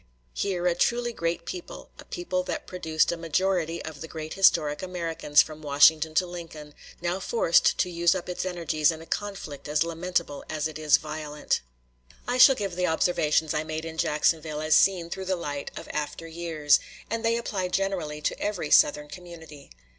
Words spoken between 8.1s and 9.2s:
up its energies in a